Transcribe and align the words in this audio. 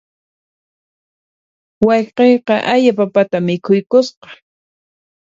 Wayqiyqa 1.85 2.55
haya 2.67 2.91
papata 2.99 3.37
mikhuykusqa. 3.47 4.27